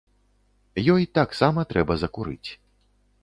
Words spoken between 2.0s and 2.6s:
закурыць.